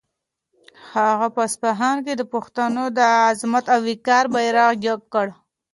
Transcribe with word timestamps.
هغه 0.95 1.27
په 1.35 1.39
اصفهان 1.47 1.97
کې 2.05 2.13
د 2.17 2.23
پښتنو 2.33 2.83
د 2.97 2.99
عظمت 3.29 3.65
او 3.73 3.79
وقار 3.87 4.25
بیرغ 4.33 4.69
جګ 4.83 4.99
کړ. 5.13 5.27